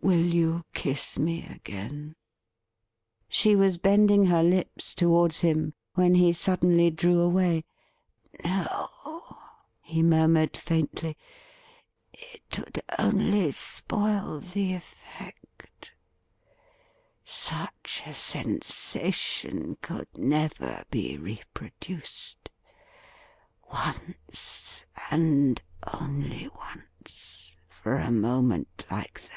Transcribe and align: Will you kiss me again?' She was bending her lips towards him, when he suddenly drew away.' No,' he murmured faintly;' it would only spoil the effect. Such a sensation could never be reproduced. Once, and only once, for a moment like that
Will 0.00 0.24
you 0.24 0.64
kiss 0.72 1.18
me 1.18 1.44
again?' 1.44 2.14
She 3.28 3.56
was 3.56 3.76
bending 3.78 4.26
her 4.26 4.44
lips 4.44 4.94
towards 4.94 5.40
him, 5.40 5.74
when 5.94 6.14
he 6.14 6.32
suddenly 6.32 6.88
drew 6.90 7.20
away.' 7.20 7.64
No,' 8.44 8.88
he 9.82 10.02
murmured 10.02 10.56
faintly;' 10.56 11.16
it 12.12 12.58
would 12.58 12.80
only 12.98 13.50
spoil 13.50 14.38
the 14.40 14.74
effect. 14.74 15.90
Such 17.24 18.02
a 18.06 18.14
sensation 18.14 19.76
could 19.82 20.08
never 20.16 20.84
be 20.92 21.18
reproduced. 21.18 22.48
Once, 23.70 24.86
and 25.10 25.60
only 26.00 26.48
once, 26.56 27.56
for 27.68 27.96
a 27.96 28.12
moment 28.12 28.86
like 28.90 29.20
that 29.24 29.34